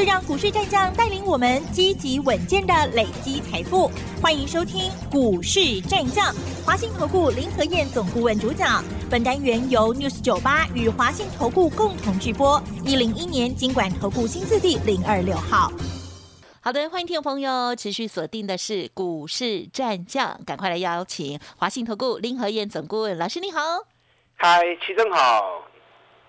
[0.00, 3.90] 就让股市战将带领我们积极稳健的累积财富。
[4.22, 8.82] 欢迎收听股市战将，华信投顾林和燕总顾问主讲。
[9.10, 12.62] 本单元由 News 九八与华信投顾共同直播。
[12.82, 15.70] 一零一年经管投顾新字第零二六号。
[16.62, 23.60] 好的，欢迎听众朋友持续锁定的是股市战将，赶快来邀请华信投顾林和燕总顾问老师，你好。
[24.36, 25.62] 嗨，齐正好，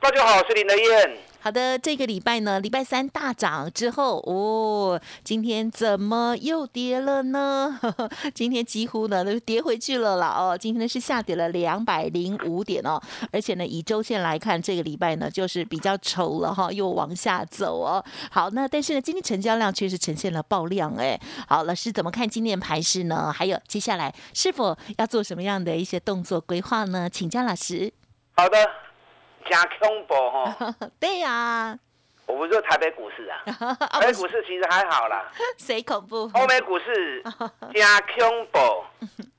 [0.02, 1.18] 大家好，我是林和燕。
[1.44, 7.80] 好的，这个礼拜呢，礼拜三大涨之后，哦，今天怎么又跌了呢？
[8.36, 10.28] 今天几乎呢都跌回去了啦。
[10.28, 13.02] 哦，今天呢是下跌了两百零五点哦，
[13.32, 18.06] 而且呢以周线来看，这个礼拜呢就是比较丑了哈，又往下走哦。
[18.30, 21.20] 好，那但是呢，今天成交量确实呈现了爆量哎。
[21.48, 23.34] 好，老师怎么看今天盘势呢？
[23.34, 27.10] 还有接下来是否要做什么样的一些动作规划呢？
[27.10, 27.92] 请教老师。
[28.36, 28.91] 好的。
[29.50, 30.76] 加恐怖哈！
[31.00, 31.78] 对呀，
[32.26, 33.42] 我不是说台北股市啊，
[34.00, 35.32] 台北股市其实还好啦。
[35.58, 36.30] 谁恐怖？
[36.34, 37.24] 欧美股市
[37.74, 38.60] 加恐怖，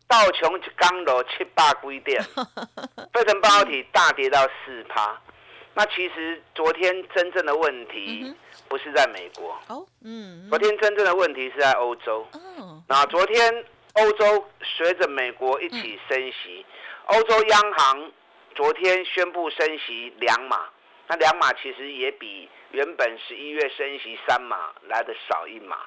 [0.09, 2.23] 道琼一刚落七八几点，
[3.13, 5.19] 费城半导体大跌到四趴。
[5.75, 8.35] 那其实昨天真正的问题
[8.69, 12.27] 不是在美国哦，嗯，昨天真正的问题是在欧洲。
[12.59, 13.65] 哦，那昨天
[13.95, 14.45] 欧洲
[14.77, 16.67] 随着美国一起升息，
[17.07, 18.13] 欧洲央行。
[18.55, 20.69] 昨天宣布升息两码，
[21.09, 25.79] 那两码其实也比原本十一月升息三码来的少一码。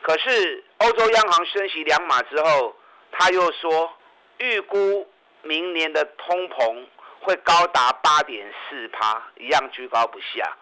[0.00, 2.76] 可是欧洲央行升息两码之后，
[3.12, 3.92] 他又说
[4.38, 5.08] 预估
[5.42, 6.84] 明年的通膨
[7.20, 10.56] 会高达八点四趴，一样居高不下。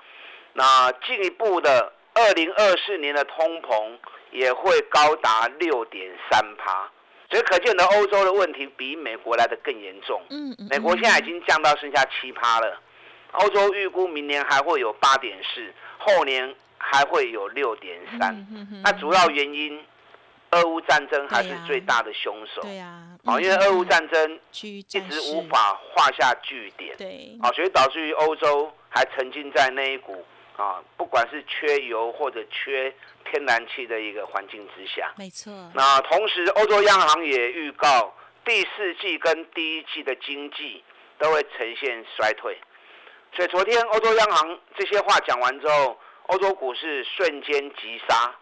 [0.52, 3.98] 那进一步的，二零二四年的通膨
[4.30, 6.90] 也会高达六点三趴。
[7.30, 10.20] 所以可见的欧洲的问题比美国来的更严重。
[10.30, 10.66] 嗯嗯。
[10.68, 12.80] 美国现在已经降到剩下七趴了，
[13.32, 18.46] 欧洲预估明年还会有八点四，后年还会有六点三。
[18.82, 19.80] 那主要原因，
[20.50, 22.62] 俄乌战争还是最大的凶手。
[22.62, 23.06] 对呀。
[23.40, 26.96] 因为俄乌战争一直无法画下句点。
[26.96, 27.38] 对。
[27.40, 30.24] 啊，所以导致于欧洲还沉浸在那一股
[30.60, 32.94] 啊，不管是缺油或者缺。
[33.30, 35.52] 天然气的一个环境之下，没错。
[35.72, 38.12] 那同时，欧洲央行也预告
[38.44, 40.82] 第四季跟第一季的经济
[41.16, 42.58] 都会呈现衰退。
[43.36, 48.34] 所以昨天欧洲央行这些话讲完之后，欧洲股市瞬间急杀，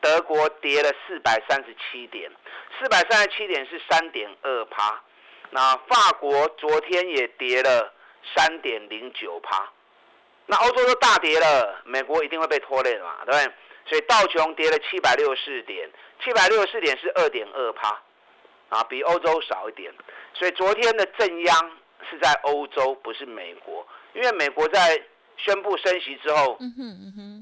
[0.00, 2.30] 德国跌了四百三十七点，
[2.78, 5.02] 四百三十七点是三点二趴。
[5.50, 7.92] 那法国昨天也跌了
[8.36, 9.68] 三点零九趴。
[10.46, 13.52] 那欧洲都大跌了，美国一定会被拖累的嘛，对不对？
[13.88, 15.90] 所以道琼跌了七百六十四点，
[16.22, 18.00] 七百六十四点是二点二趴，
[18.68, 19.92] 啊，比欧洲少一点。
[20.34, 21.70] 所以昨天的正央
[22.10, 25.00] 是在欧洲，不是美国，因为美国在
[25.36, 26.58] 宣布升息之后，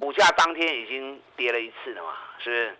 [0.01, 2.77] 股价当天已经跌了一次了嘛，是不是？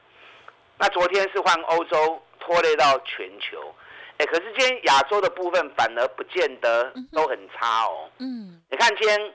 [0.79, 3.75] 那昨天是换欧洲拖累到全球，
[4.19, 8.11] 哎，可是今天亚洲的部分反而不见得都很差哦。
[8.19, 9.33] 嗯，你看今天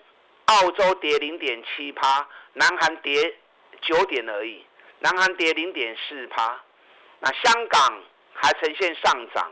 [0.49, 3.35] 澳洲跌零点七趴，南韩跌。
[3.81, 4.61] 九点而已，
[4.99, 6.61] 南韩跌零点四趴，
[7.21, 9.49] 那香港还呈现上涨，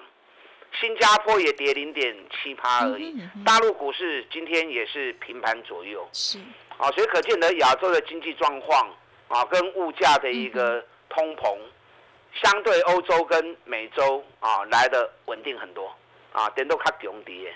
[0.81, 6.37] 新加坡也跌零点七趴而已，大陆股市今天也是平盘左右，是，
[6.77, 8.93] 啊，所以可见得亚洲的经济状况
[9.29, 11.57] 啊，跟物价的一个通膨，
[12.43, 15.95] 相对欧洲跟美洲啊来的稳定很多，
[16.31, 17.53] 啊，点都卡强跌，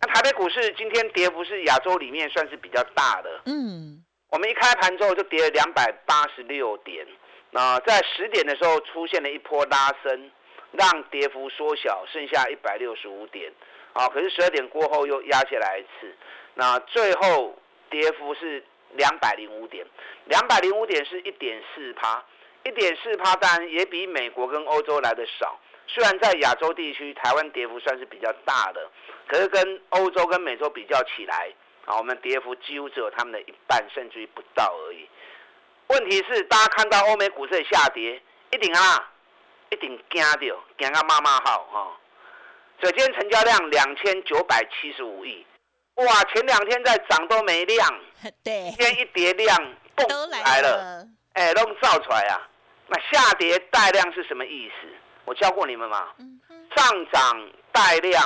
[0.00, 4.02] 那台北股市今天跌幅是亚洲里面算是比较大的，嗯。
[4.30, 7.06] 我们一开盘之后就跌了两百八十六点，
[7.50, 10.30] 那在十点的时候出现了一波拉升，
[10.70, 13.52] 让跌幅缩小，剩下一百六十五点，
[13.92, 16.16] 啊，可是十二点过后又压下来一次，
[16.54, 17.54] 那最后
[17.90, 19.84] 跌幅是两百零五点，
[20.24, 22.24] 两百零五点是一点四趴，
[22.64, 28.90] 一点四趴当然也比美国跟欧洲来的少，虽然在亚洲地区台湾跌幅算是比较大的，
[29.28, 31.52] 可是跟欧洲跟美洲比较起来。
[31.84, 35.08] 啊，我们跌幅几乎只有他们的一半，甚至于不到而已。
[35.88, 39.10] 问题是，大家看到欧美股市的下跌，一定啊，
[39.70, 41.98] 一定惊掉，惊到妈妈号哈。
[42.80, 45.44] 首先，成交量两千九百七十五亿，
[45.96, 48.00] 哇，前两天在涨都没量，
[48.44, 52.48] 对，今天一跌量，都来了，哎，都造出来啊。
[52.86, 54.88] 那下跌带量是什么意思？
[55.24, 56.08] 我教过你们嘛，
[56.76, 58.22] 上涨带量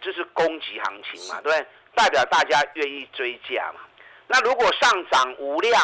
[0.00, 1.66] 就是供给行情嘛，对不对？
[1.94, 3.80] 代表大家愿意追价嘛？
[4.26, 5.80] 那如果上涨无量，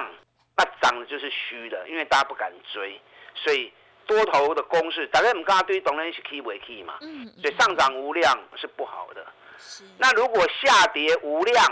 [0.56, 3.00] 那涨的就是虚的，因为大家不敢追，
[3.34, 3.72] 所以
[4.06, 6.94] 多头的攻势，大家唔敢对，当然是 key 为 key 嘛。
[7.02, 9.24] 嗯，所以上涨无量是不好的。
[9.58, 11.64] 是，那如果下跌无量，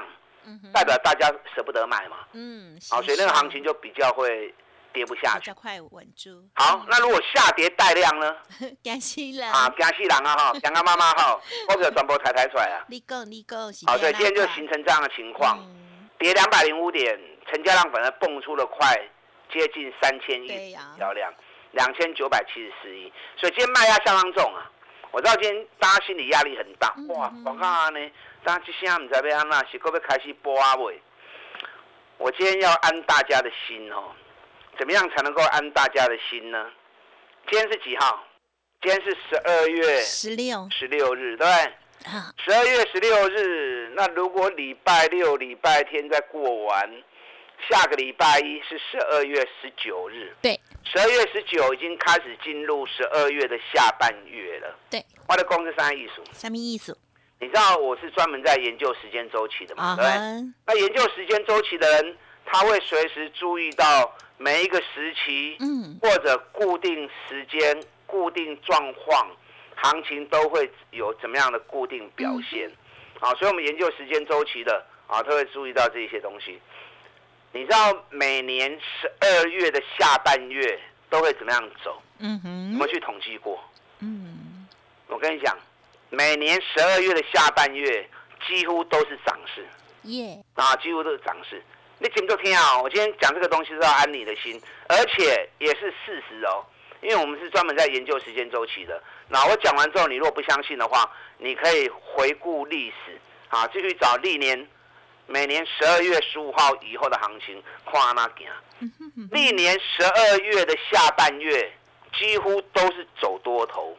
[0.44, 2.18] 嗯代表大家舍不得买嘛。
[2.32, 4.54] 嗯，好，所以那个行情就比较会
[4.96, 5.52] 跌不下去。
[5.52, 6.42] 快稳住。
[6.54, 8.34] 好，那如果下跌带量呢？
[8.82, 11.38] 感谢了啊，惊死人啊哈，惊啊妈妈哈，
[11.68, 12.82] 或者全部抬抬出来啊。
[12.88, 18.96] 你讲你讲是好，对今天就形成这样的情况，嗯跌两百零五点，成交量反而蹦出了快
[19.52, 21.30] 接近三千亿对呀销量，
[21.72, 24.70] 两千九百七十四亿，所以今天卖压相当重啊。
[25.10, 28.00] 我知道今天大家心理压力很大，嗯哇嗯，广告啊呢，
[28.42, 30.98] 大家这现在唔知要安那，是够要开始播啊喂？
[32.18, 34.10] 我今天要安大家的心哦，
[34.78, 36.66] 怎么样才能够安大家的心呢？
[37.50, 38.24] 今天是几号？
[38.82, 42.12] 今天是十二月十六十六日，对不对？
[42.12, 47.02] 啊，十二月十六日，那如果礼拜六、礼拜天再过完，
[47.70, 50.36] 下个礼拜一是十二月十九日。
[50.42, 54.78] 对，十二月十九已经开始进入十二月的下半月了。
[54.90, 56.96] 对，我的公司三艺术，什么意思？
[57.40, 59.96] 你知道我是专门在研究时间周期的嘛？
[59.96, 60.04] 对？
[60.66, 69.30] 那研究时间周期的人，他会随时注意到每一个时期，嗯，或者固定时间、固定状况，
[69.76, 72.70] 行情都会有怎么样的固定表现。
[73.20, 76.60] 啊，所以我们研究时间周期的啊，都会注意到这些东西。
[77.52, 80.78] 你知道每年十二月的下半月
[81.08, 82.02] 都会怎么样走？
[82.18, 83.58] 嗯有哼，没有去统计过？
[84.00, 84.66] 嗯，
[85.08, 85.56] 我跟你讲，
[86.10, 88.06] 每年十二月的下半月
[88.46, 89.66] 几乎都是涨势。
[90.02, 91.62] 耶，啊，几乎都是涨势。
[91.98, 96.64] 你请就听啊，我今天讲这个东西是要安你的心，而且也是事实哦，
[97.00, 99.02] 因为我们是专门在研究时间周期的。
[99.28, 104.68] 那我讲完之后，你如果不相信的话，你可以回顾历史啊，继续找历年
[105.26, 108.46] 每年十二月十五号以后的行情，看那行。
[109.32, 111.72] 历年十二月的下半月
[112.18, 113.96] 几乎都是走多头，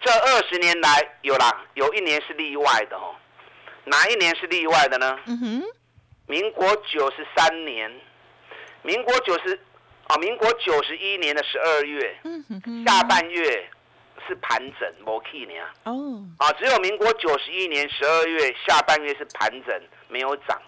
[0.00, 3.14] 这二十年来有啦，有一年是例外的哦。
[3.84, 5.18] 哪一年是例外的呢？
[5.26, 5.62] 嗯哼，
[6.26, 7.90] 民国九十三年，
[8.82, 9.58] 民国九十
[10.08, 12.18] 啊，民国九十一年的十二月
[12.84, 13.68] 下半月
[14.26, 15.54] 是盘整，没 key 呢。
[15.84, 20.60] 哦，啊，只有民国九十一年十二月下半月是盘整，没有涨。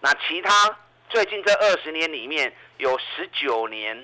[0.00, 0.76] 那其他
[1.08, 3.96] 最近这二十年里面有十九年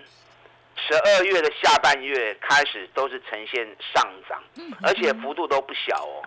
[0.77, 6.23] 十二月的下半月开始都是呈现上涨，嗯而且幅度都不小哦。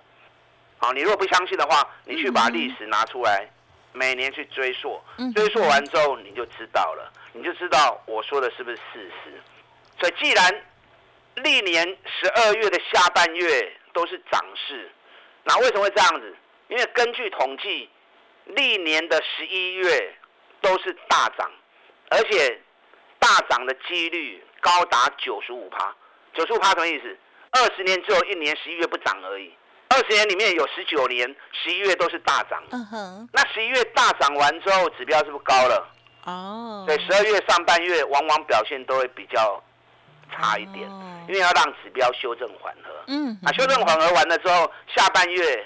[0.77, 3.49] 好，你如果不相信的话，你去把历史拿出来，
[3.95, 9.41] 每年去追溯嗯，追溯完之后你就知道了，你就知道我说的是不是事实。
[9.99, 10.65] 所以既然
[11.35, 14.91] 历年十二月的下半月都是涨势，
[15.43, 16.35] 那为什么会这样子？
[16.67, 17.89] 因为根据统计，
[18.45, 20.13] 历年的十一月
[20.61, 21.49] 都是大涨，
[22.09, 22.59] 而且
[23.19, 25.95] 大涨的几率高达九十五趴。
[26.33, 27.17] 九十五趴什么意思？
[27.51, 29.53] 二十年只有一年十一月不涨而已，
[29.89, 32.61] 二十年里面有十九年十一月都是大涨。
[32.71, 35.87] 嗯哼，那十一月大涨完之后，指标是不是高了？
[36.25, 39.63] 哦，对十二月上半月往往表现都会比较
[40.31, 42.91] 差一点，哦因为要让指标修正缓和。
[43.07, 45.65] 嗯，啊，修正缓和完了之后，下半月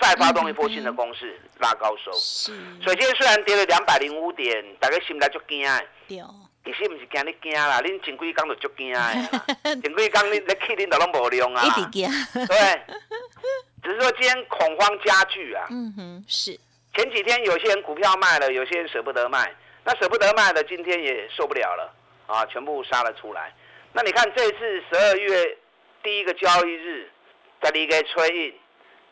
[0.00, 2.12] 再发动一波新的攻势，拉高收。
[2.12, 2.52] 是，
[2.82, 5.66] 所以今天虽然跌了两百零五点，大家心内就惊
[6.64, 8.98] 其实唔是惊你惊啦，恁前几工就足惊的。
[8.98, 9.12] 啦，
[9.64, 12.08] 前几工你你去恁都拢无用啊，一直惊，
[12.46, 12.82] 对，
[13.82, 15.66] 只是说今天恐慌加剧啊。
[15.70, 16.58] 嗯哼，是，
[16.94, 19.54] 前几天有些人股票卖了，有些人舍不得卖，
[19.84, 21.94] 那舍不得卖的今天也受不了了。
[22.26, 23.52] 啊，全部杀了出来。
[23.92, 25.58] 那你看这次十二月
[26.02, 27.10] 第一个交易日，
[27.60, 28.54] 在离给吹印，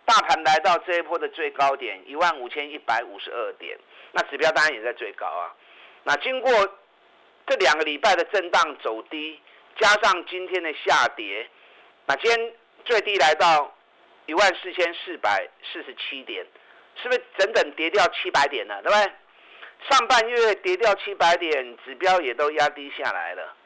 [0.06, 3.78] 大盘来到这一波的最高点一万五千一百五十二点，
[4.12, 5.52] 那指标当然也在最高啊。
[6.04, 6.50] 那经过
[7.46, 9.40] 这两个礼拜的震荡走低，
[9.78, 11.48] 加上今天的下跌，
[12.06, 12.52] 那今天
[12.84, 13.74] 最低来到
[14.26, 16.46] 一万四千四百四十七点。
[17.02, 19.12] 是不是整整跌掉七百点呢，对不对？
[19.88, 23.56] 上半月跌掉七百点，指标也都压低下来了，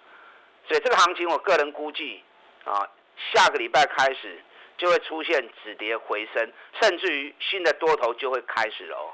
[0.69, 2.23] 所以这个行情我个人估计
[2.65, 2.89] 啊，
[3.33, 4.41] 下个礼拜开始
[4.79, 9.11] 就会出现止跌回升，甚至于新的多头就会开始了哦。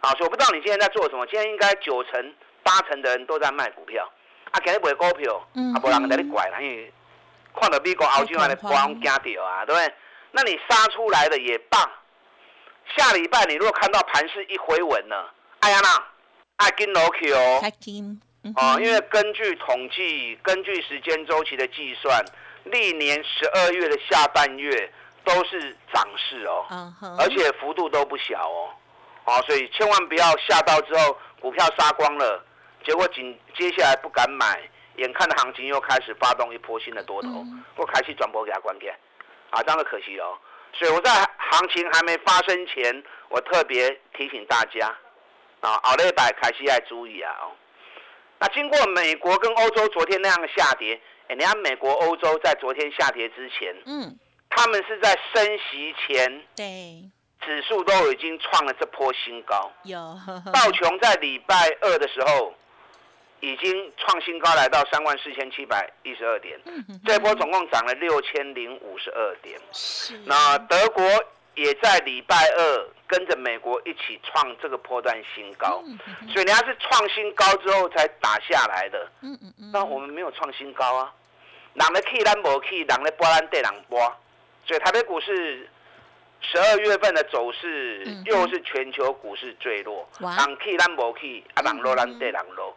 [0.00, 2.34] 啊，所以我不知道你今天在做什么，今天应该九成
[2.66, 4.04] 八成的人都在卖股票，
[4.50, 6.92] 啊，今日卖股票，嗯啊，无人在你拐啦，因为
[7.54, 9.94] 看到美国、澳洲安尼波惊掉啊，对不对？
[10.32, 11.78] 那你杀出来的也罢。
[12.96, 15.14] 下礼拜你如果看到盘势一回稳呢，
[15.60, 16.04] 哎呀那，
[16.56, 22.24] 爱金楼 Q 哦，开金，嗯哦，因为根据统计，根据时间周期的计算，
[22.64, 24.92] 历年十二月的下半月
[25.24, 28.70] 都是涨势哦，嗯哼，而且幅度都不小哦，
[29.24, 32.44] 哦，所以千万不要下到之后股票杀光了，
[32.86, 34.62] 结果紧接下来不敢买，
[34.96, 38.94] 眼看的行情又开始发动一波新的多头，我开始转播给他关掉，
[39.50, 40.38] 啊，这样就可惜了。
[40.72, 44.86] 所以我在行情还没发生前，我特别提醒大家，
[45.60, 47.34] 啊，奥利百开始要注意啊。
[47.40, 47.50] 哦，
[48.38, 54.16] 那经过美国跟欧洲昨天那样的下跌，哎，你看美国、欧洲在昨天下跌之前，嗯，
[54.48, 57.02] 他们是在升息前，对，
[57.40, 59.72] 指数都已经创了这波新高。
[59.82, 59.98] 有
[60.54, 62.54] 道琼在礼拜二的时候。
[63.40, 66.58] 已经创新高，来到三万四千七百一十二点。
[67.04, 69.60] 这波总共涨了六千零五十二点。
[70.24, 71.04] 那德国
[71.54, 75.82] 也在礼拜二跟着美国一起创这个波段新高。
[76.32, 79.10] 所以人家是创新高之后才打下来的。
[79.72, 81.12] 那我们没有创新高啊。
[81.74, 84.00] 人的 key 咱无 key，人的波咱对人波。
[84.66, 85.68] 所以台北股市
[86.40, 90.08] 十二月份的走势又是全球股市最弱。
[90.18, 92.74] 人 key 咱无 key，啊人落咱对人落。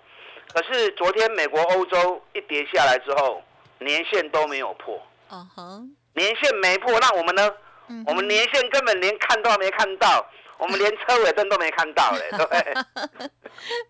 [0.53, 3.41] 可是昨天美国、欧洲一跌下来之后，
[3.79, 4.99] 年线都没有破。
[5.31, 7.51] 嗯哼，年线没破，那我们呢？
[8.05, 10.25] 我们年线根本连看都没看到，
[10.57, 13.29] 我们连车尾灯都没看到嘞，对 不对？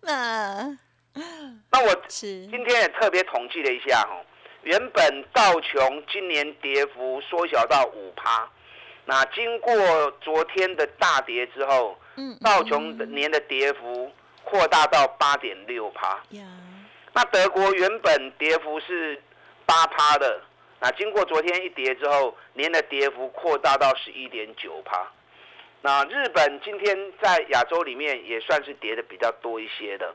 [0.02, 0.78] 那
[1.70, 4.16] 那我今天也特别统计了一下哈，
[4.62, 8.48] 原本道琼今年跌幅缩小到五趴，
[9.06, 9.74] 那经过
[10.20, 11.98] 昨天的大跌之后，
[12.42, 14.10] 道琼年的跌幅。
[14.44, 16.20] 扩大到八点六趴，
[17.12, 19.20] 那德国原本跌幅是
[19.66, 20.40] 八趴的，
[20.80, 25.06] 那经过昨天一跌之后，年的跌幅扩大到十一点九趴。
[25.82, 30.14] 那日本今天在亚洲里面也算是跌的比较多一些的，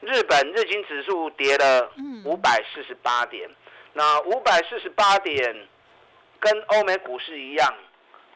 [0.00, 1.90] 日本日经指数跌了
[2.24, 3.48] 五百四十八点，
[3.94, 5.68] 那五百四十八点
[6.38, 7.74] 跟欧美股市一样，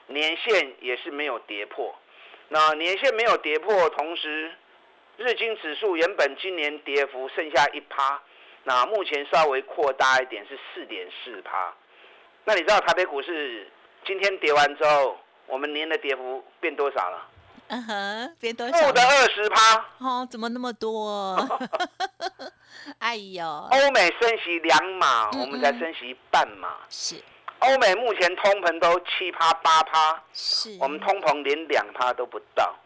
[0.06, 1.94] 年线也是没有跌破，
[2.48, 4.52] 那年线没有跌破，同时。
[5.16, 8.20] 日经指数原本今年跌幅剩下一趴，
[8.64, 11.72] 那目前稍微扩大一点是四点四趴。
[12.44, 13.70] 那你知道台北股市
[14.04, 17.28] 今天跌完之后，我们年的跌幅变多少了？
[17.68, 18.78] 嗯哼，变多少？
[18.78, 19.84] 负的二十趴。
[19.98, 21.36] 哦，怎么那么多？
[23.00, 23.44] 哎呦！
[23.44, 26.76] 欧美升息两码，我们才升息半码。
[26.88, 27.16] 是。
[27.58, 32.76] 欧美目前通膨都七趴八趴，是我们通膨连两趴都不到。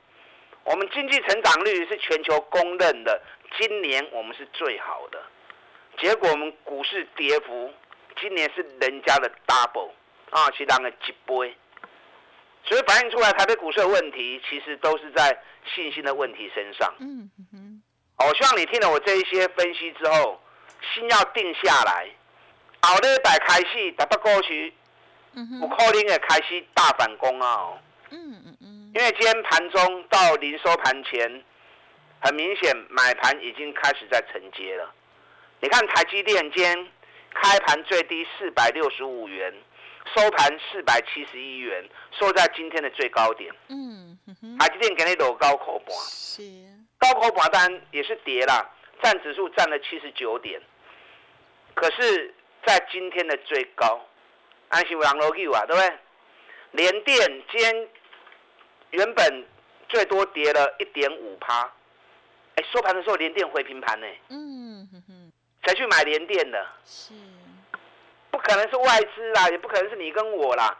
[0.71, 3.21] 我们经济成长率是全球公认的，
[3.59, 5.21] 今年我们是最好的，
[5.99, 7.75] 结果我们股市跌幅
[8.21, 9.91] 今年是人家的 double
[10.31, 11.57] 啊，是人的几倍，
[12.63, 15.37] 所以反映出来台北股市的问题，其实都是在
[15.75, 16.95] 信心的问题身上。
[17.01, 17.83] 嗯嗯，
[18.19, 20.41] 我希望你听了我这一些分析之后，
[20.95, 22.09] 心要定下来，
[22.83, 24.73] 后礼拜开始，台北过去，
[25.35, 27.73] 有可能会开始大反攻啊。
[28.11, 28.80] 嗯嗯嗯。
[28.93, 31.45] 因为今天盘中到临收盘前，
[32.21, 34.93] 很明显买盘已经开始在承接了。
[35.61, 36.89] 你看台积电今天
[37.33, 39.55] 开盘最低四百六十五元，
[40.17, 43.55] 收盘四百七十一元，收在今天的最高点。
[43.69, 44.19] 嗯，
[44.59, 46.43] 台积电给你走高口盘，是
[46.99, 48.69] 高口盘单也是跌了，
[49.01, 50.61] 占指数占了七十九点。
[51.75, 52.35] 可是，
[52.67, 54.05] 在今天的最高，
[54.71, 55.99] 安心网络 Q 啊，对不对？
[56.73, 57.89] 联电今天。
[58.91, 59.47] 原本
[59.89, 61.63] 最多跌了一点五趴，
[62.57, 64.07] 哎，收盘的时候连电回平盘呢。
[64.29, 65.33] 嗯哼哼，
[65.65, 67.13] 才去买连电的，是，
[68.31, 70.77] 不可能是外资啦，也不可能是你跟我啦，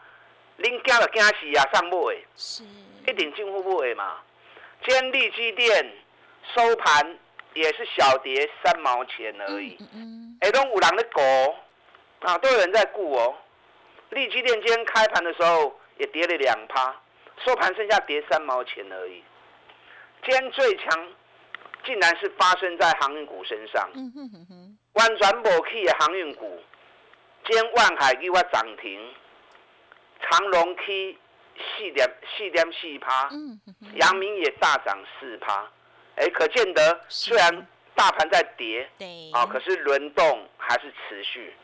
[0.59, 2.65] 恁家的惊喜啊，上不位，是，
[3.07, 4.19] 一点进户不位嘛。
[4.83, 5.93] 天利基电
[6.55, 7.19] 收盘
[7.55, 11.23] 也是小跌三毛钱而已，嗯哎，都五郎的狗
[12.21, 13.37] 啊，都有人在顾哦。
[14.11, 16.95] 利基电今天开盘的时候也跌了两趴。
[17.45, 19.23] 收盘剩下跌三毛钱而已。
[20.23, 21.09] 今天最强，
[21.85, 23.91] 竟然是发生在航运股身上。
[24.93, 26.63] 完全无起的航运股，
[27.47, 29.01] 今天万海给我涨停，
[30.21, 31.17] 长隆起
[31.57, 32.07] 四点
[32.37, 33.31] 四点四趴，
[33.95, 35.67] 阳明也大涨四趴。
[36.17, 38.87] 哎，可见得虽然大盘在跌，
[39.33, 41.55] 啊，可是轮动还是持续。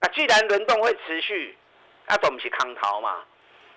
[0.00, 1.58] 那既然轮动会持续，
[2.06, 3.22] 那总不是康逃嘛？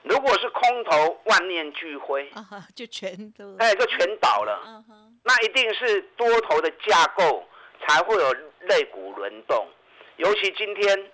[0.03, 2.29] 如果是空头万念俱灰，
[2.75, 4.83] 就全都哎，就全倒了。
[5.23, 7.43] 那一定是多头的架构
[7.81, 8.33] 才会有
[8.67, 9.67] 类股轮动。
[10.17, 11.11] 尤其今天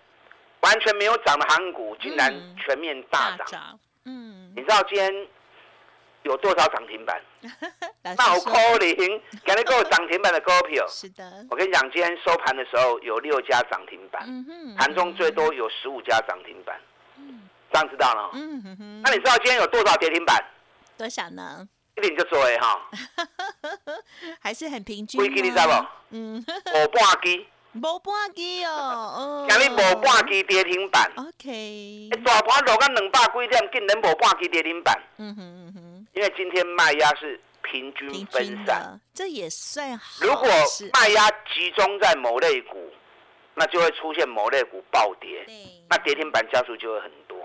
[0.62, 3.80] 完全没有涨的航股，竟然全面大涨。
[4.06, 5.28] 嗯，你知道今天
[6.24, 7.22] 有多少涨停板？
[8.18, 10.86] 那我 calling，给你个涨停板的股票。
[10.90, 14.28] 是的，我跟你讲，今天收盘的时候有六家涨停板，
[14.78, 16.80] 盘中最多有十五家涨停板。
[17.72, 18.30] 这样知道了。
[18.34, 19.02] 嗯哼哼。
[19.04, 20.44] 那你知道今天有多少跌停板？
[20.98, 21.68] 多少呢？
[21.98, 22.90] 一点就做哎哈，
[24.40, 25.22] 还是很平均。
[25.22, 25.86] 几支你知不？
[26.12, 29.46] 嗯，无半支，无半支哦。
[29.50, 31.12] 今日无半支跌停板。
[31.18, 32.10] OK。
[32.24, 34.98] 大盘落到两百几点，竟然无半支跌停板。
[35.18, 36.08] 嗯哼嗯哼。
[36.14, 40.26] 因为今天卖压是平均分散，这也算好。
[40.26, 42.92] 如果是卖压集中在某类股，
[43.56, 45.46] 那就会出现某类股暴跌，
[45.90, 47.38] 那跌停板家数就会很多。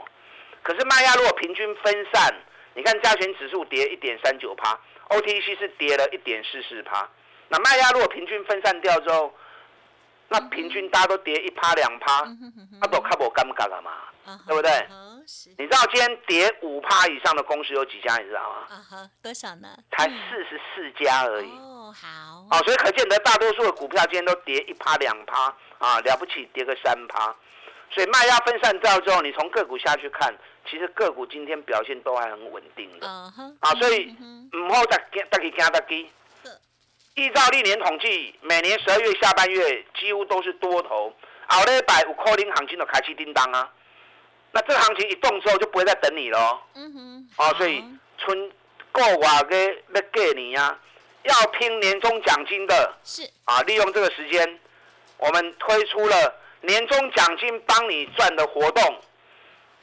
[0.64, 2.34] 可是卖压如果平均分散，
[2.74, 4.76] 你看加权指数跌一点三九趴
[5.10, 7.08] ，OTC 是跌了一点四四趴。
[7.48, 9.32] 那卖压如果平均分散掉之后，
[10.28, 12.24] 那平均大家都跌一趴两趴，
[12.80, 13.92] 那都看我尴尬了嘛？
[14.48, 14.72] 对不对
[15.58, 18.16] 你知道今天跌五趴以上的公司有几家？
[18.16, 18.56] 你知道吗？
[18.70, 19.68] 啊哈，多少呢？
[19.92, 21.50] 才嗯四十四家而已。
[21.58, 22.40] 哦，好。
[22.50, 27.36] 哦，所以可见得大多数的股票今天都跌一趴两趴啊，了不起跌个三趴。
[27.94, 30.34] 所以卖压分散掉之后，你从个股下去看，
[30.68, 33.06] 其实个股今天表现都还很稳定的。
[33.06, 36.10] 啊，所以嗯唔好再惊，再去惊再惊
[36.42, 36.50] 是。
[37.14, 41.14] 依照历年统计，每年十二月下半月几乎都是多头，
[41.46, 42.04] 后礼拜
[42.56, 43.70] 行情就开始叮当啊。
[44.50, 46.60] 那这个行情一动之后，就不会再等你了哦。
[46.74, 47.28] 嗯哼。
[47.36, 47.84] 哦，所以
[48.18, 48.50] 春
[48.90, 50.76] 过外个要过年啊，
[51.22, 54.58] 要拼年终奖金的是啊，利用这个时间，
[55.18, 56.34] 我们推出了
[56.66, 58.82] 年终奖金帮你赚的活动。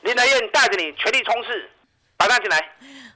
[0.01, 1.49] 林德燕带着你全力冲刺，
[2.17, 2.57] 把它进来。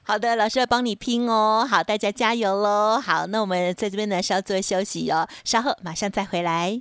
[0.04, 1.66] 好的，老师要帮你拼哦。
[1.68, 3.00] 好，大家加油喽！
[3.00, 6.80] 好，那我们在这边呢稍作休息哦，稍后马上再回来。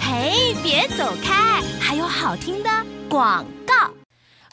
[0.00, 2.70] 嘿，别走开，还有好听的
[3.10, 4.01] 广告。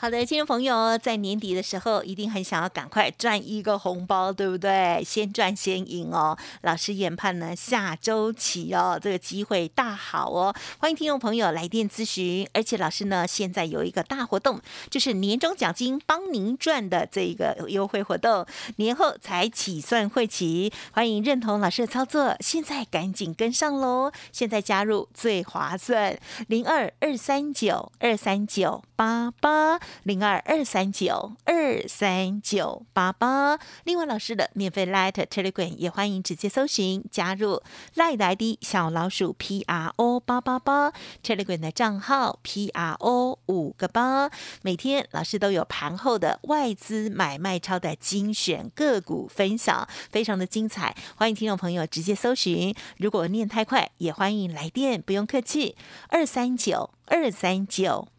[0.02, 5.04] 好的，听众朋友，在年底的时候，一定很想要赶快赚一个红包，对不对？
[5.04, 6.38] 先赚先赢哦。
[6.62, 10.56] 老师研判呢，下周起哦，这个机会大好哦。
[10.78, 18.46] 欢迎听众朋友来电咨询，而且老师呢，现在有一个大活动，就是年终奖金帮您赚的这个优惠活动，
[18.78, 20.72] 年后才起算会起。
[20.94, 24.14] 欢迎认同老师的操作，现在赶紧跟上喽！
[24.32, 29.80] 现在加入最划算，零二二三九二三九八八。
[30.04, 33.58] 零二二三九二三九八八。
[33.86, 37.64] 另外，老师的免费 Light Telegram 也欢迎直接搜寻加入
[37.96, 40.92] Light 的 ID 小老鼠 P R O 八八八
[41.24, 44.30] Telegram 的账号 P R O 五个八。
[44.64, 50.94] 每天老师都有盘后的外资买卖超的精选个股分享，非常的精彩。
[51.16, 55.78] 欢迎听众朋友直接搜寻，如果念太快，也欢迎来电，不用客气，
[56.10, 58.10] 二三九二三九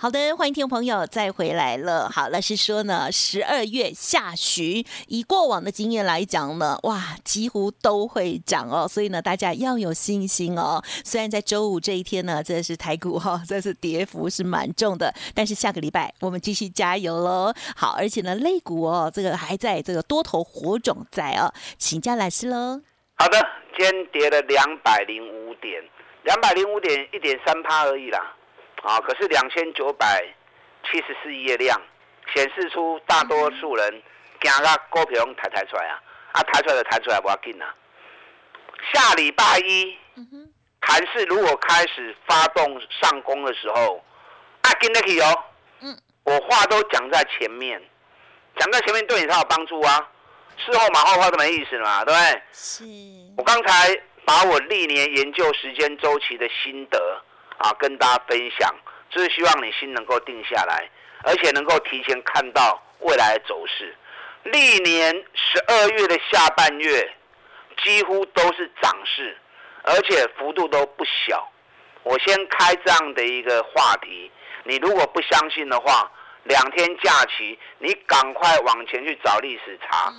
[0.00, 2.08] 好的，欢迎听众朋友再回来了。
[2.08, 10.80] 好，老师说呢，十二月下旬，以过往的经验来讲呢，哇，几乎都会涨哦，所以呢，大家要有信心哦。
[11.04, 17.52] 虽然在周五这一天呢，这是台股哈、哦， 这是跌幅是蛮重的，但是下个礼拜我们继续加油喽。
[17.74, 22.80] 好，而且呢，肋股哦，这个还在这个多头火种在哦，请教老师喽。
[23.16, 23.36] 好的，
[23.76, 25.82] 今天跌了两百零五点，
[26.22, 28.36] 两百零五点一点三趴而已啦。
[28.88, 30.24] 啊，可是两千九百
[30.84, 31.78] 七十四亿的量，
[32.34, 34.02] 显示出大多数人
[34.40, 36.00] 惊到股票抬抬出来啊，
[36.32, 37.74] 啊抬出来就抬出来，不要紧啊。
[38.94, 39.98] 下礼拜一，
[40.80, 44.02] 盘市如果开始发动上攻的时候，
[44.62, 45.44] 啊，跟得起哦。
[45.80, 47.78] 嗯，我话都讲在前面，
[48.56, 50.08] 讲在前面对你才有帮助啊。
[50.56, 52.42] 事后马后炮都没意思了嘛，对不对？
[52.52, 52.84] 是，
[53.36, 57.22] 我刚才把我历年研究时间周期的心得
[57.58, 58.74] 啊，跟大家分享，
[59.10, 60.88] 就是希望你心能够定下来，
[61.24, 63.94] 而且能够提前看到未来的走势。
[64.44, 67.12] 历年十二月的下半月
[67.82, 69.36] 几乎都是涨势，
[69.82, 71.46] 而且幅度都不小。
[72.04, 74.30] 我先开这样的一个话题，
[74.64, 76.10] 你如果不相信的话，
[76.44, 80.10] 两天假期你赶快往前去找历史查，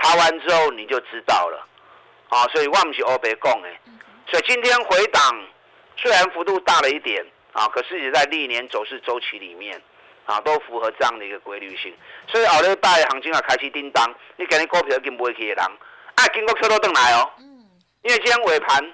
[0.00, 1.66] 查完之后你就知道了。
[2.30, 3.68] 啊，所以我不是欧北讲的，
[4.30, 5.22] 所以今天回档
[5.96, 9.80] 虽然幅度大了一点啊，可是也在历年走势周期里面
[10.26, 11.94] 啊，都符合这样的一个规律性。
[12.26, 14.04] 所以后礼拜行情啊开始叮当，
[14.36, 15.64] 你今日股票已经买起的人，
[16.16, 17.30] 啊，经过 Q 都登来哦，
[18.02, 18.92] 因为今天尾盘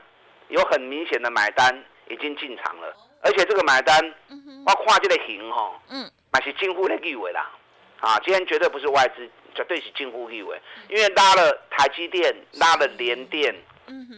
[0.48, 4.14] 有很明显的买单已经进场了，而且这个买单
[4.66, 7.50] 我看这个型吼，嗯，那是近乎的意味啦，
[8.00, 13.54] 啊，今天绝对不是外资绝对是近乎以为，因为拉了台积电，拉了联电，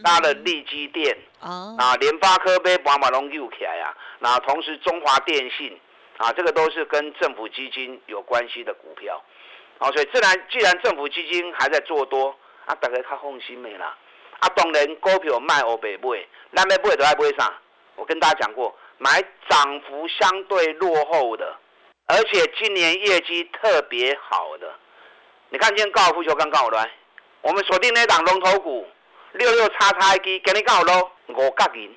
[0.03, 5.79] 拉了利基电，哦，啊，联发科被宝马龙又起来啊，那同时中华电信
[6.17, 9.21] 啊，这个都是跟政府基金有关系的股票，
[9.79, 13.97] 啊，所以自然既然政府基金还在做多，啊，大家较放心的啦。
[14.39, 17.53] 啊，当然股票卖欧北买，咱要买都爱买啥？
[17.95, 21.55] 我跟大家讲过，买涨幅相对落后的，
[22.07, 24.73] 而且今年业绩特别好的。
[25.49, 26.91] 你看今天高尔夫球刚刚好来，
[27.41, 28.87] 我们锁定那档龙头股
[29.33, 31.95] 六六叉叉 G，给你刚好喽，五角银，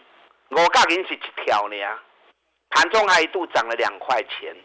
[0.51, 1.77] 五角银是一条呢，
[2.71, 4.57] 盘中还一度涨了两块钱，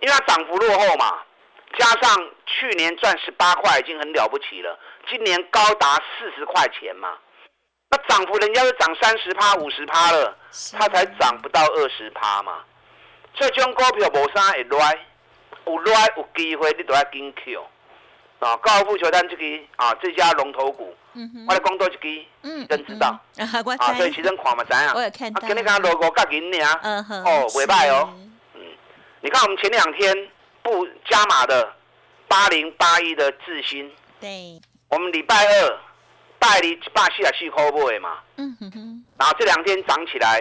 [0.00, 1.22] 因为它涨幅落后嘛，
[1.78, 4.76] 加上去年赚十八块已经很了不起了。
[5.08, 7.16] 今年高达四十块钱嘛，
[7.90, 10.36] 那涨幅人家都涨三十趴、五十趴了，
[10.76, 12.64] 它才涨不到二十趴嘛。
[13.34, 15.06] 所以这种股票无啥会来，
[15.66, 17.68] 有来有机会你都要紧扣。
[18.40, 19.44] 啊，高尔夫球单这个
[19.76, 20.96] 啊，这家龙头股，
[21.46, 23.18] 我来讲多一句，嗯，真知道。
[23.36, 23.46] 啊，
[23.96, 28.12] 所以其实看嘛知啊，我有看到，跟你讲五角银呢，嗯哼，哦，未歹哦，
[28.54, 28.60] 嗯，
[29.20, 30.28] 你看我们前两天
[30.62, 31.72] 不加码的
[32.26, 34.60] 八零八一的智新，对。
[34.88, 35.78] 我们礼拜二
[36.38, 40.40] 代理巴西啊去 hold 嘛，嗯哼哼，然后这两天涨起来，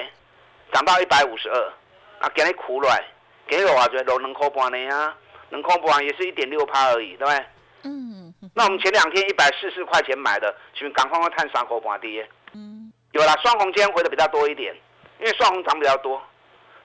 [0.72, 1.74] 涨到一百五十二，
[2.20, 3.04] 啊，给你苦来，
[3.46, 5.14] 给我话就落两块半呢啊，
[5.50, 7.46] 两块半也是一点六趴而已，对不对？
[7.88, 14.76] 嗯，那我们前两天一百四十块钱买的，请赶快探三口半跌，嗯，有了双红今天回的比较多一点，
[15.20, 16.22] 因为双红涨比较多，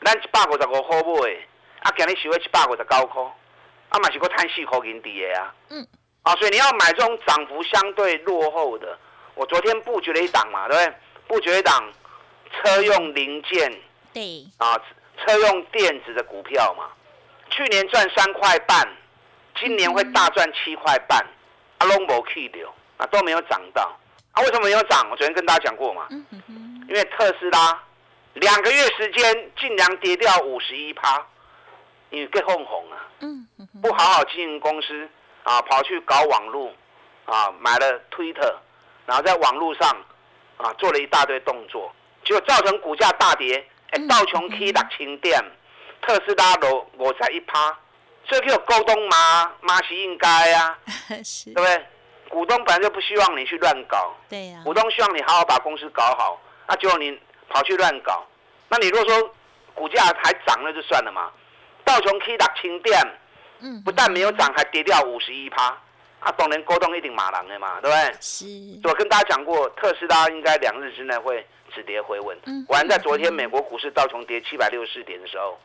[0.04, 1.26] 咱一百五十五 hold
[1.80, 3.22] 啊，今日收一百五十九块，
[3.88, 5.86] 啊嘛是个探四块银底的啊，嗯。
[6.22, 8.96] 啊，所以你要买这种涨幅相对落后的。
[9.34, 10.96] 我昨天布局了一档嘛，对不对？
[11.26, 11.92] 布局一档
[12.52, 13.72] 车用零件，
[14.14, 14.80] 对，啊，
[15.18, 16.84] 车用电子的股票嘛。
[17.50, 18.88] 去年赚三块半，
[19.58, 21.24] 今年会大赚七块半。
[21.78, 23.82] 啊，拢无去掉，啊，都没有涨到。
[24.32, 25.06] 啊，为什么没有涨？
[25.10, 26.06] 我昨天跟大家讲过嘛。
[26.10, 26.24] 嗯
[26.88, 27.82] 因为特斯拉
[28.34, 31.24] 两个月时间竟然跌掉五十一趴，
[32.10, 33.08] 因为更红红啊。
[33.20, 33.48] 嗯
[33.80, 35.08] 不好好经营公司。
[35.44, 36.72] 啊，跑去搞网络，
[37.24, 38.54] 啊，买了 Twitter，
[39.06, 39.90] 然后在网络上，
[40.56, 41.92] 啊，做了一大堆动作，
[42.24, 43.66] 结果造成股价大跌。
[43.90, 45.44] 哎，道琼 K 六千点，
[46.00, 47.76] 特斯拉都五十一趴，
[48.24, 51.86] 所以叫沟通嘛，嘛是应该啊， 对不对？
[52.28, 58.26] 股东本来就不希望你去乱搞，对呀，股东希望你好好把公司搞好，那结果你跑去乱搞，
[58.68, 59.34] 那你如果说
[59.74, 61.30] 股价还涨了就算了嘛，
[61.84, 62.98] 道琼 K 六千点。
[63.84, 65.66] 不但没有涨，还跌掉五十一趴，
[66.18, 68.16] 啊，当然沟通一定马狼的嘛，对不对？
[68.20, 68.44] 是。
[68.82, 72.36] 我跟大家讲过，特斯拉应该两日之内会止跌回稳。
[72.46, 72.64] 嗯。
[72.64, 75.56] 果然在昨天美国股市道琼跌七百六十四点的时候，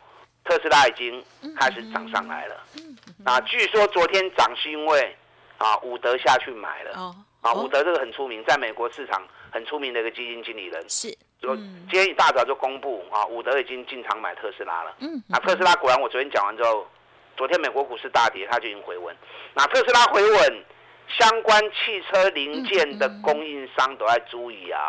[0.47, 1.23] 特斯拉已经
[1.55, 2.55] 开始涨上来了。
[2.77, 2.97] 嗯。
[3.25, 5.15] 啊，据说昨天涨是因为
[5.57, 6.91] 啊伍德下去买了。
[6.95, 7.15] 哦。
[7.41, 10.89] 啊，伍德这个很出名，在美国市场很出名的一个基金经理人。
[10.89, 11.15] 是。
[11.39, 14.95] 昨今天一大早就公布啊，伍德已经进场买特斯拉了。
[14.99, 15.21] 嗯。
[15.29, 16.87] 啊，特斯拉果然，我昨天讲完之后。
[17.35, 19.15] 昨天美国股市大跌，它就已经回稳。
[19.53, 20.65] 那特斯拉回稳，
[21.07, 24.79] 相关汽车零件的供应商都在注意啊。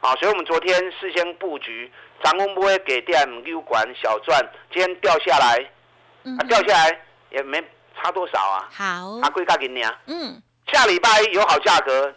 [0.00, 1.90] 好，所以我们昨天事先布局，
[2.22, 4.40] 涨温不会给电六管小赚，
[4.72, 5.70] 今天掉下来，
[6.38, 7.62] 啊掉下来也没
[7.96, 8.68] 差多少啊。
[8.72, 10.00] 好，阿贵价给你啊。
[10.06, 12.14] 嗯，下礼拜有好价格，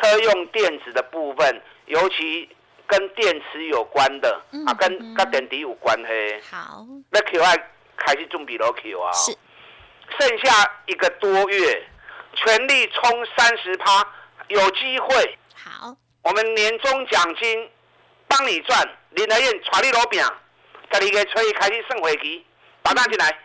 [0.00, 2.48] 车用电子的部分，尤其
[2.86, 6.40] 跟电池有关的，啊跟跟电池有关系。
[6.50, 7.70] 好，那 Q I。
[8.00, 9.12] 开始准备落 Q 啊！
[9.12, 9.36] 是，
[10.16, 11.82] 剩下一个多月，
[12.32, 14.06] 全力冲三十趴，
[14.46, 15.38] 有机会。
[15.52, 17.70] 好，我们年终奖金
[18.26, 20.22] 帮你赚，林德燕传你老饼，
[20.90, 22.44] 在你个可以开始送回去，
[22.82, 23.38] 打单进来。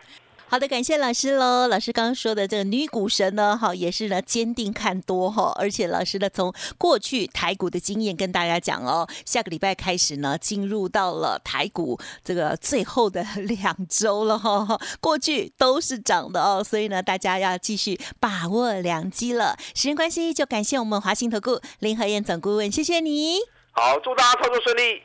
[0.54, 1.66] 好的，感谢老师喽。
[1.66, 19.56] 老师刚刚说的这个女股神呢，哈，也是呢坚定看多哈，而且老师呢从过去台股的经验跟大家讲哦，下个礼拜开始呢进入到了台股这个最后的两周了哈，过去都是涨的哦，所以呢大家要继续把握良机了。
[19.74, 23.38] 时间关系，就感谢我们华兴投顾林和燕总顾问，谢谢你。
[23.72, 25.02] 好，祝大家操作顺利。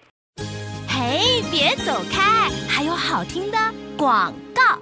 [0.87, 3.57] 嘿，别走开，还有好听的
[3.97, 4.79] 广告。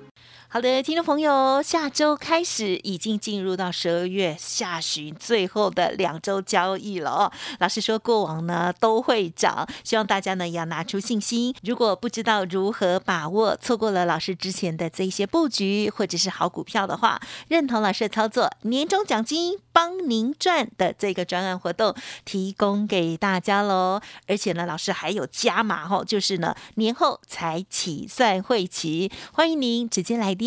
[0.57, 7.31] 好的，听众朋友，下周开始已经进入到十二月下旬最后的两周交易了哦。
[7.59, 11.53] 老师说过往呢都会涨，希望大家呢也要拿出信心。
[11.61, 21.93] 如果不知道如何把握，错过了老师之前的这一些布局或者是好股票的话，认同老师的操作，年终奖金帮您赚的这个专案活动
[22.25, 24.01] 提供给大家喽。
[24.25, 30.46] 而且呢，老师还有加码哦，就是呢年后才起算会期，欢迎您直接来电。